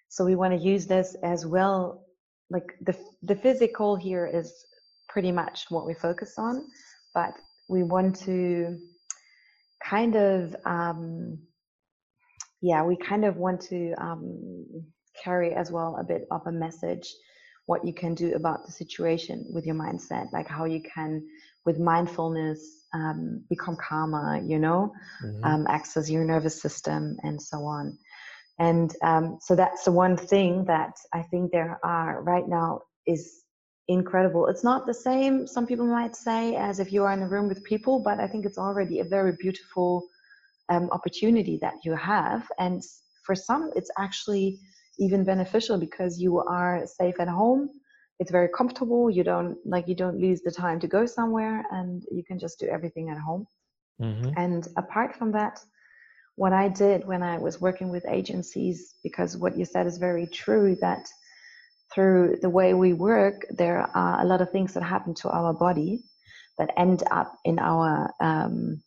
[0.08, 2.04] so we want to use this as well.
[2.50, 4.66] Like the the physical here is
[5.08, 6.66] pretty much what we focus on,
[7.14, 7.34] but
[7.68, 8.78] we want to
[9.82, 11.38] kind of um,
[12.60, 14.66] yeah we kind of want to um,
[15.22, 17.12] carry as well a bit of a message
[17.66, 21.22] what you can do about the situation with your mindset like how you can
[21.64, 24.92] with mindfulness um, become calmer you know
[25.24, 25.44] mm-hmm.
[25.44, 27.96] um, access your nervous system and so on
[28.58, 33.44] and um, so that's the one thing that i think there are right now is
[33.88, 34.46] incredible.
[34.46, 37.48] It's not the same, some people might say, as if you are in a room
[37.48, 40.06] with people, but I think it's already a very beautiful
[40.68, 42.46] um, opportunity that you have.
[42.58, 42.82] And
[43.24, 44.60] for some, it's actually
[44.98, 47.70] even beneficial because you are safe at home.
[48.20, 49.08] It's very comfortable.
[49.08, 52.58] You don't like you don't lose the time to go somewhere, and you can just
[52.58, 53.46] do everything at home.
[54.02, 54.30] Mm-hmm.
[54.36, 55.60] And apart from that,
[56.34, 60.26] what I did when I was working with agencies, because what you said is very
[60.26, 61.06] true, that
[61.94, 65.54] through the way we work, there are a lot of things that happen to our
[65.54, 66.02] body
[66.58, 68.82] that end up in our um,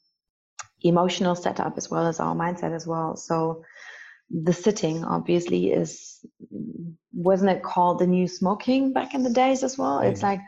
[0.81, 3.15] emotional setup as well as our mindset as well.
[3.15, 3.63] So
[4.29, 6.25] the sitting obviously is
[7.13, 9.99] wasn't it called the new smoking back in the days as well?
[9.99, 10.39] It's like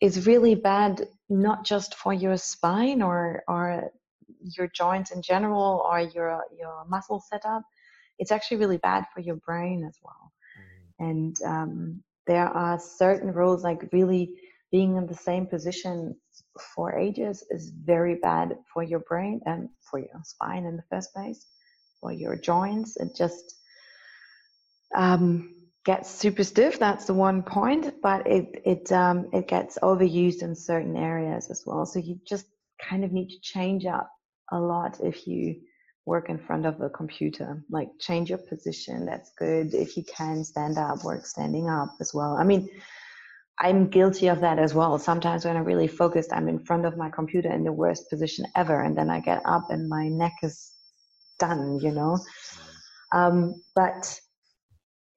[0.00, 3.92] it's really bad not just for your spine or or
[4.40, 7.62] your joints in general or your your muscle setup.
[8.18, 10.21] It's actually really bad for your brain as well
[10.98, 14.34] and um, there are certain rules like really
[14.70, 16.16] being in the same position
[16.74, 21.12] for ages is very bad for your brain and for your spine in the first
[21.12, 21.46] place,
[22.00, 22.96] for your joints.
[22.96, 23.56] It just
[24.94, 26.78] um, gets super stiff.
[26.78, 31.64] That's the one point, but it it um, it gets overused in certain areas as
[31.66, 31.84] well.
[31.86, 32.46] So you just
[32.80, 34.10] kind of need to change up
[34.50, 35.56] a lot if you
[36.04, 37.62] work in front of a computer.
[37.70, 39.06] Like change your position.
[39.06, 39.74] That's good.
[39.74, 42.36] If you can stand up, work standing up as well.
[42.36, 42.68] I mean,
[43.58, 44.98] I'm guilty of that as well.
[44.98, 48.46] Sometimes when I'm really focused, I'm in front of my computer in the worst position
[48.56, 50.72] ever, and then I get up and my neck is
[51.38, 51.78] done.
[51.80, 52.18] You know.
[53.12, 54.18] Um, but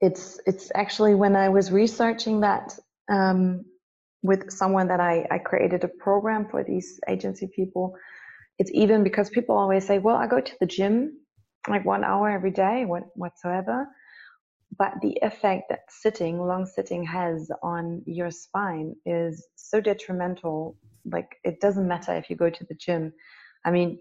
[0.01, 2.77] it's it's actually when I was researching that
[3.09, 3.65] um,
[4.21, 7.95] with someone that I, I created a program for these agency people.
[8.57, 11.19] It's even because people always say, "Well, I go to the gym
[11.67, 13.87] like one hour every day, what, whatsoever."
[14.77, 20.77] But the effect that sitting, long sitting, has on your spine is so detrimental.
[21.05, 23.13] Like it doesn't matter if you go to the gym.
[23.63, 23.99] I mean,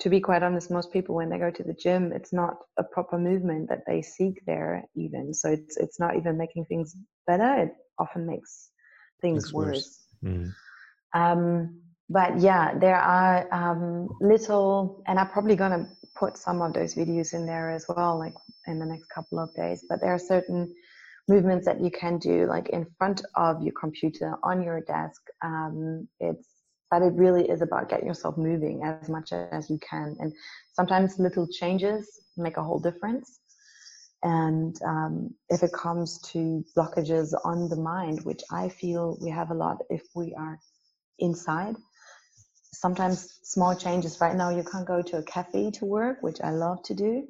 [0.00, 2.84] to be quite honest, most people when they go to the gym, it's not a
[2.84, 5.34] proper movement that they seek there even.
[5.34, 7.54] So it's it's not even making things better.
[7.64, 8.70] It often makes
[9.20, 10.06] things worse.
[10.22, 10.34] worse.
[10.34, 10.52] Mm.
[11.14, 11.80] Um,
[12.14, 17.34] but yeah, there are um, little, and I'm probably gonna put some of those videos
[17.34, 18.34] in there as well, like
[18.68, 19.84] in the next couple of days.
[19.88, 20.72] But there are certain
[21.26, 25.22] movements that you can do, like in front of your computer on your desk.
[25.42, 26.48] Um, it's
[26.90, 30.32] but it really is about getting yourself moving as much as you can and
[30.74, 33.40] sometimes little changes make a whole difference
[34.22, 39.50] and um, if it comes to blockages on the mind which i feel we have
[39.50, 40.60] a lot if we are
[41.18, 41.74] inside
[42.80, 44.20] sometimes small changes.
[44.20, 47.26] Right now you can't go to a cafe to work which i love to do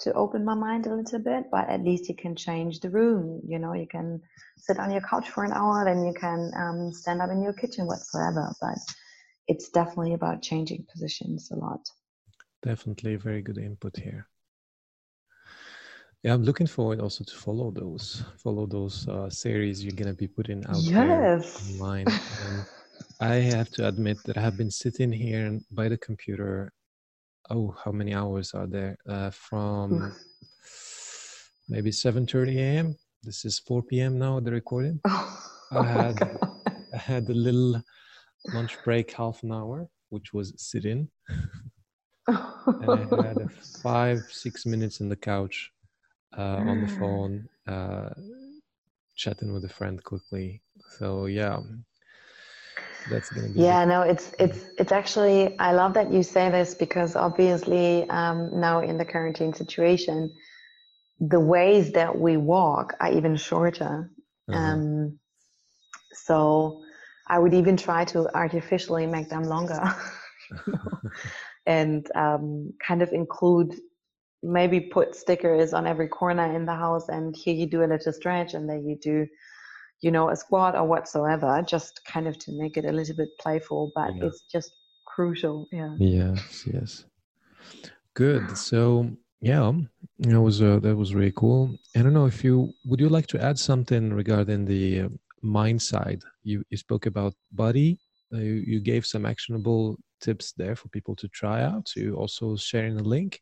[0.00, 3.40] to open my mind a little bit but at least you can change the room.
[3.46, 4.20] You know you can
[4.56, 7.52] sit on your couch for an hour then you can um, stand up in your
[7.52, 8.78] kitchen whatsoever but
[9.46, 11.80] it's definitely about changing positions a lot.
[12.62, 14.26] Definitely very good input here.
[16.22, 20.28] Yeah i'm looking forward also to follow those follow those uh, series you're gonna be
[20.28, 20.92] putting out yes.
[20.92, 22.06] there online
[23.20, 26.72] i have to admit that i have been sitting here by the computer
[27.50, 30.12] oh how many hours are there uh, from
[31.68, 32.96] maybe 7:30 a.m.
[33.22, 34.18] This is 4 p.m.
[34.18, 34.40] now.
[34.40, 35.00] The recording.
[35.72, 36.16] Oh, I had
[36.92, 37.80] I had a little
[38.52, 41.08] lunch break, half an hour, which was sitting,
[42.26, 43.48] and I had a
[43.82, 45.70] five six minutes in the couch
[46.36, 48.08] uh, on the phone, uh,
[49.14, 50.60] chatting with a friend quickly.
[50.98, 51.60] So yeah,
[53.08, 56.50] that's going to be yeah no it's it's it's actually i love that you say
[56.50, 60.30] this because obviously um, now in the quarantine situation
[61.20, 64.10] the ways that we walk are even shorter.
[64.48, 64.58] Uh-huh.
[64.58, 65.18] um,
[66.12, 66.82] so
[67.28, 69.80] i would even try to artificially make them longer.
[71.66, 73.74] And um, kind of include
[74.42, 78.12] maybe put stickers on every corner in the house and here you do a little
[78.12, 79.26] stretch and there you do
[80.00, 83.28] you know, a squat or whatsoever, just kind of to make it a little bit
[83.38, 84.26] playful, but yeah.
[84.26, 84.72] it's just
[85.06, 85.66] crucial.
[85.72, 85.94] Yeah.
[85.98, 87.04] Yes, yes.
[88.14, 88.56] Good.
[88.56, 89.10] So
[89.40, 89.72] yeah,
[90.18, 91.74] that was uh, that was really cool.
[91.96, 95.08] I don't know if you would you like to add something regarding the uh,
[95.42, 96.22] mind side.
[96.42, 97.98] You you spoke about body.
[98.32, 101.90] Uh, you, you gave some actionable tips there for people to try out.
[101.96, 103.40] You also sharing a link.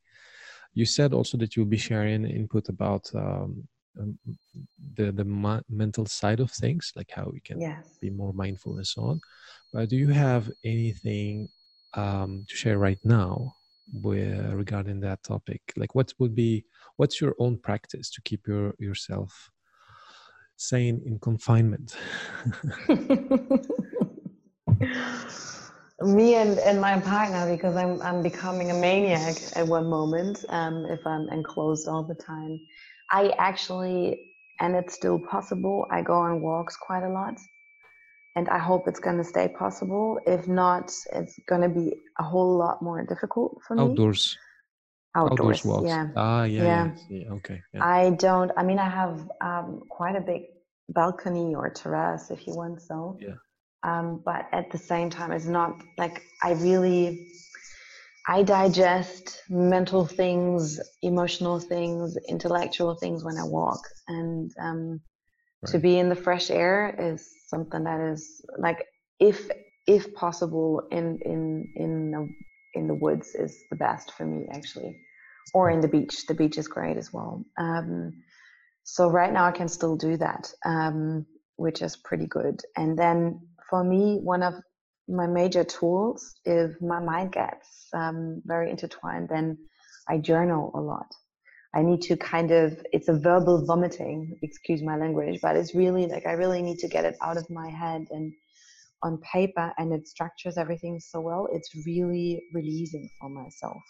[0.74, 3.66] You said also that you'll be sharing input about um,
[3.98, 4.18] um,
[4.94, 7.98] the the ma- mental side of things, like how we can yes.
[8.00, 9.20] be more mindful and so on.
[9.72, 11.48] But do you have anything
[11.94, 13.54] um, to share right now
[13.92, 15.60] with, regarding that topic?
[15.76, 16.64] Like, what would be
[16.96, 19.50] what's your own practice to keep your yourself
[20.56, 21.96] sane in confinement?
[26.00, 30.86] me and, and my partner because I'm I'm becoming a maniac at one moment um,
[30.86, 32.60] if I'm enclosed all the time.
[33.10, 37.38] I actually, and it's still possible, I go on walks quite a lot.
[38.36, 40.20] And I hope it's going to stay possible.
[40.26, 43.82] If not, it's going to be a whole lot more difficult for me.
[43.82, 44.38] Outdoors.
[45.16, 45.88] Outdoors, Outdoors walks.
[45.88, 46.08] Yeah.
[46.14, 46.62] Ah, yeah.
[46.62, 46.90] Yeah.
[47.08, 47.32] yeah.
[47.32, 47.62] Okay.
[47.72, 47.84] Yeah.
[47.84, 50.42] I don't, I mean, I have um, quite a big
[50.90, 53.18] balcony or terrace if you want so.
[53.20, 53.34] Yeah.
[53.82, 57.28] Um, but at the same time, it's not like I really
[58.28, 63.80] I digest mental things, emotional things, intellectual things when I walk.
[64.06, 65.00] And um,
[65.62, 65.72] right.
[65.72, 68.84] to be in the fresh air is something that is like,
[69.18, 69.48] if
[69.86, 72.28] if possible, in in in the,
[72.74, 75.00] in the woods is the best for me actually,
[75.54, 76.26] or in the beach.
[76.26, 77.42] The beach is great as well.
[77.56, 78.12] Um,
[78.84, 81.24] so right now I can still do that, um,
[81.56, 82.60] which is pretty good.
[82.76, 84.54] And then for me, one of
[85.08, 89.56] my major tools, if my mind gets um, very intertwined, then
[90.08, 91.06] I journal a lot.
[91.74, 96.06] I need to kind of, it's a verbal vomiting, excuse my language, but it's really
[96.06, 98.32] like I really need to get it out of my head and
[99.02, 101.48] on paper and it structures everything so well.
[101.52, 103.82] It's really releasing for myself.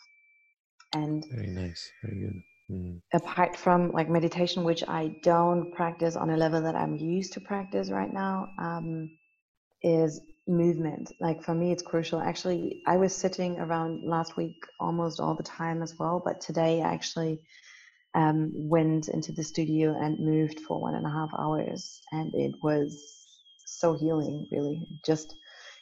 [0.93, 2.43] And very nice, very good.
[2.71, 3.01] Mm.
[3.15, 7.41] Apart from like meditation, which I don't practice on a level that I'm used to
[7.41, 9.09] practice right now, um,
[9.83, 11.13] is movement.
[11.21, 12.21] Like for me, it's crucial.
[12.21, 16.83] Actually, I was sitting around last week almost all the time as well, but today
[16.83, 17.41] I actually
[18.15, 22.55] um, went into the studio and moved for one and a half hours, and it
[22.63, 23.27] was
[23.65, 24.47] so healing.
[24.51, 25.35] Really, just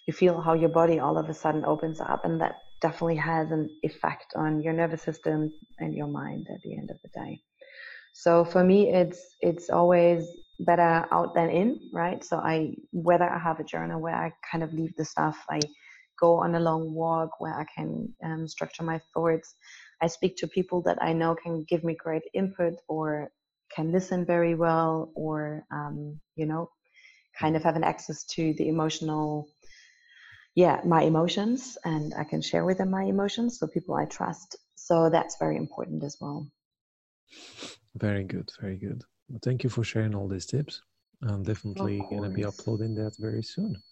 [0.06, 3.52] you feel how your body all of a sudden opens up, and that definitely has
[3.52, 7.40] an effect on your nervous system and your mind at the end of the day.
[8.12, 10.26] So for me, it's it's always
[10.58, 12.24] better out than in, right?
[12.24, 15.60] So I whether I have a journal where I kind of leave the stuff, I
[16.18, 19.54] go on a long walk where I can um, structure my thoughts.
[20.00, 23.30] I speak to people that I know can give me great input or
[23.74, 26.70] can listen very well, or um, you know,
[27.38, 29.48] kind of have an access to the emotional
[30.54, 34.56] yeah my emotions and i can share with them my emotions so people i trust
[34.74, 36.48] so that's very important as well
[37.94, 40.82] very good very good well, thank you for sharing all these tips.
[41.22, 43.82] I'm definitely going to be uploading that very soon.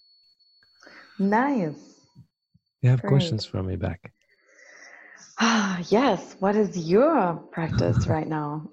[1.18, 1.94] Nice.
[2.82, 3.10] You have Great.
[3.10, 4.12] questions for me back.
[5.40, 6.36] Ah yes.
[6.38, 8.68] What is your practice right now?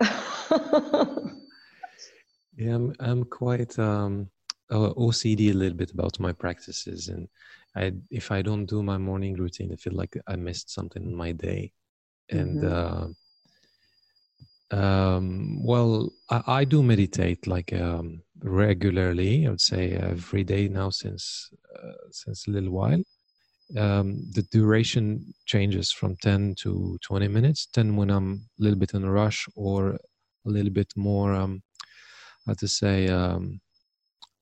[2.57, 4.29] Yeah i'm, I'm quite um
[4.71, 7.27] OCD a little bit about my practices and
[7.75, 11.15] I if I don't do my morning routine, I feel like I missed something in
[11.15, 11.73] my day.
[12.29, 13.03] And mm-hmm.
[13.03, 13.07] uh,
[14.71, 19.45] um, well, I, I, do meditate like um, regularly.
[19.45, 23.01] I would say every day now since uh, since a little while.
[23.77, 28.93] Um, the duration changes from 10 to 20 minutes 10 when i'm a little bit
[28.93, 31.63] in a rush or a little bit more um
[32.45, 33.61] how to say um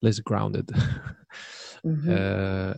[0.02, 0.66] less grounded
[1.86, 2.10] mm-hmm.
[2.12, 2.74] uh,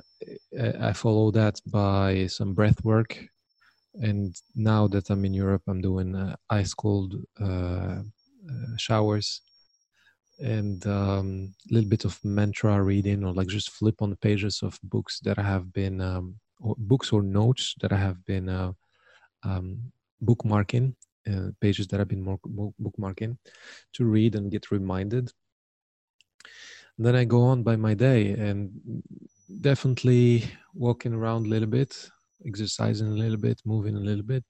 [0.80, 3.18] I follow that by some breath work.
[3.94, 9.42] And now that I'm in Europe, I'm doing uh, ice cold uh, uh, showers
[10.40, 14.62] and a um, little bit of mantra reading or like just flip on the pages
[14.64, 18.50] of books that I have been, um, or books or notes that I have been
[18.50, 18.72] uh,
[19.44, 19.92] um,
[20.24, 20.96] bookmarking,
[21.32, 23.38] uh, pages that I've been bookmarking
[23.94, 25.32] to read and get reminded.
[26.98, 29.04] And then I go on by my day and
[29.62, 32.10] definitely walking around a little bit,
[32.46, 34.44] exercising a little bit, moving a little bit.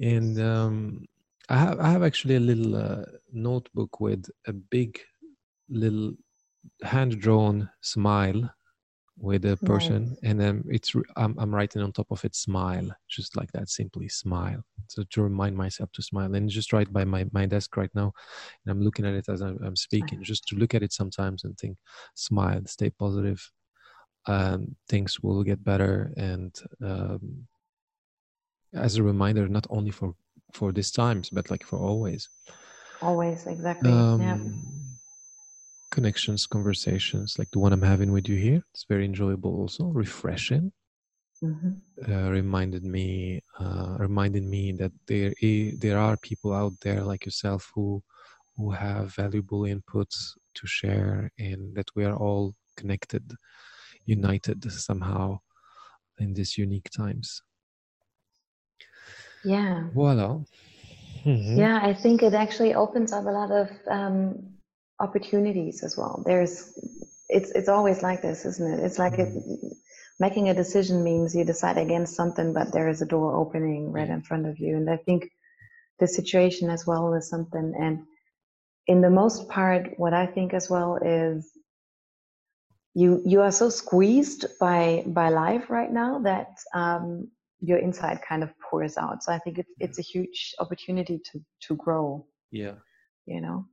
[0.00, 1.04] And um,
[1.48, 4.98] I have I have actually a little uh, notebook with a big
[5.68, 6.12] little
[6.82, 8.50] hand drawn smile
[9.18, 10.18] with a person right.
[10.22, 14.08] and then it's I'm, I'm writing on top of it smile just like that simply
[14.08, 17.90] smile so to remind myself to smile and just right by my, my desk right
[17.94, 18.12] now
[18.64, 21.44] and i'm looking at it as i'm, I'm speaking just to look at it sometimes
[21.44, 21.76] and think
[22.14, 23.48] smile stay positive
[24.26, 27.46] um, things will get better and um,
[28.74, 30.14] as a reminder not only for
[30.52, 32.28] for these times but like for always.
[33.00, 34.38] Always exactly um, yeah
[35.92, 40.72] connections conversations like the one i'm having with you here it's very enjoyable also refreshing.
[41.44, 41.72] Mm-hmm.
[42.10, 47.24] uh, reminded me uh, reminded me that there is, there are people out there like
[47.26, 48.02] yourself who
[48.56, 50.16] who have valuable inputs
[50.54, 53.24] to share and that we are all connected
[54.04, 55.38] united somehow
[56.18, 57.42] in these unique times.
[59.44, 59.88] Yeah.
[59.94, 60.40] Voila.
[61.24, 61.58] Mm-hmm.
[61.58, 64.54] Yeah, I think it actually opens up a lot of um,
[65.00, 66.22] opportunities as well.
[66.26, 66.72] There's,
[67.28, 68.80] it's it's always like this, isn't it?
[68.80, 69.66] It's like mm-hmm.
[69.66, 69.76] it,
[70.18, 74.08] making a decision means you decide against something, but there is a door opening right
[74.08, 74.76] in front of you.
[74.76, 75.30] And I think
[75.98, 77.74] the situation as well is something.
[77.78, 78.04] And
[78.86, 81.50] in the most part, what I think as well is
[82.94, 87.28] you you are so squeezed by by life right now that um,
[87.60, 89.22] your inside kind of pours out.
[89.22, 92.26] So I think it's it's a huge opportunity to to grow.
[92.50, 92.74] Yeah.
[93.26, 93.66] You know,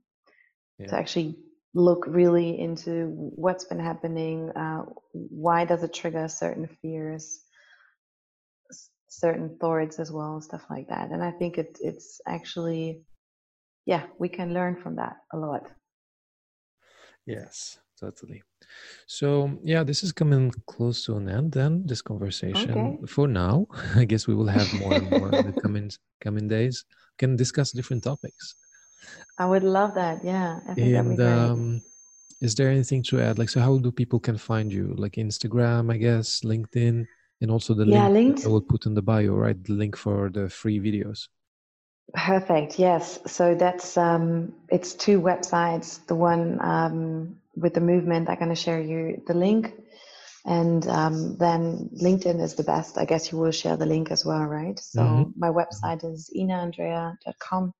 [0.78, 0.86] yeah.
[0.86, 1.36] to actually
[1.74, 4.50] look really into what's been happening.
[4.50, 7.42] Uh, why does it trigger certain fears,
[9.10, 11.10] certain thoughts as well, stuff like that.
[11.10, 13.02] And I think it, it's actually,
[13.86, 15.68] yeah, we can learn from that a lot.
[17.26, 18.42] Yes, totally.
[19.06, 21.52] So yeah, this is coming close to an end.
[21.52, 23.06] Then this conversation okay.
[23.06, 23.66] for now.
[23.96, 25.90] I guess we will have more and more in the coming
[26.20, 26.84] coming days.
[26.88, 28.54] We can discuss different topics.
[29.38, 30.24] I would love that.
[30.24, 30.60] Yeah.
[30.76, 31.82] And um,
[32.40, 33.38] is there anything to add?
[33.38, 34.94] Like, so how do people can find you?
[34.96, 37.06] Like Instagram, I guess, LinkedIn,
[37.40, 39.62] and also the yeah, link I will put in the bio, right?
[39.62, 41.28] The link for the free videos.
[42.14, 42.78] Perfect.
[42.78, 43.20] Yes.
[43.26, 46.04] So that's um, it's two websites.
[46.06, 49.74] The one um, with the movement, I'm going to share you the link,
[50.44, 52.98] and um, then LinkedIn is the best.
[52.98, 54.78] I guess you will share the link as well, right?
[54.78, 55.30] So mm-hmm.
[55.36, 57.72] my website is inaandrea.com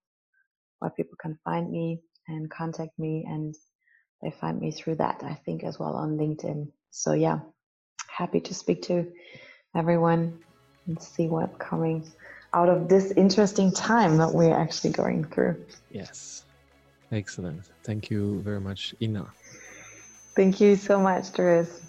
[0.80, 3.54] where people can find me and contact me and
[4.22, 7.38] they find me through that i think as well on linkedin so yeah
[8.08, 9.06] happy to speak to
[9.76, 10.38] everyone
[10.86, 12.04] and see what's coming
[12.52, 15.54] out of this interesting time that we're actually going through
[15.90, 16.44] yes
[17.12, 19.26] excellent thank you very much ina
[20.36, 21.80] thank you so much Dries.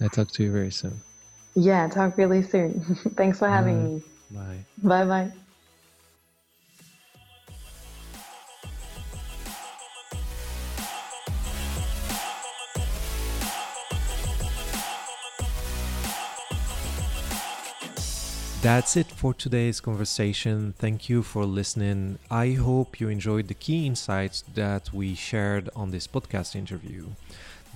[0.00, 1.00] i talk to you very soon.
[1.54, 2.80] Yeah talk really soon.
[3.16, 3.96] Thanks for having bye.
[3.96, 4.02] me.
[4.30, 4.66] Bye.
[4.82, 5.32] Bye bye
[18.60, 20.74] That's it for today's conversation.
[20.76, 22.18] Thank you for listening.
[22.28, 27.06] I hope you enjoyed the key insights that we shared on this podcast interview.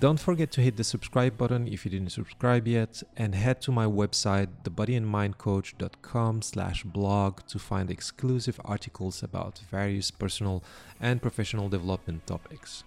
[0.00, 3.70] Don't forget to hit the subscribe button if you didn't subscribe yet and head to
[3.70, 10.64] my website thebodyandmindcoach.com slash blog to find exclusive articles about various personal
[11.00, 12.82] and professional development topics.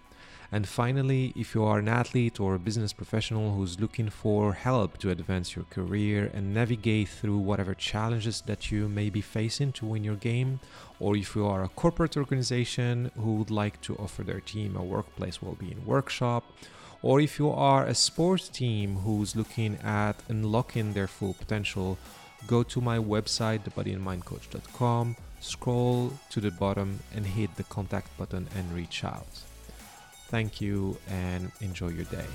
[0.52, 4.98] And finally, if you are an athlete or a business professional who's looking for help
[5.00, 9.86] to advance your career and navigate through whatever challenges that you may be facing to
[9.86, 10.60] win your game,
[11.00, 14.84] or if you are a corporate organization who would like to offer their team a
[14.84, 16.44] workplace well-being workshop,
[17.02, 21.98] or if you are a sports team who's looking at unlocking their full potential,
[22.48, 28.72] go to my website, thebodyandmindcoach.com, scroll to the bottom and hit the contact button and
[28.72, 29.28] reach out.
[30.28, 32.26] Thank you and enjoy your day.